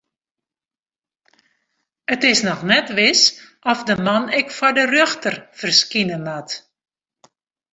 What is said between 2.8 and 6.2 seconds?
wis oft de man ek foar de rjochter ferskine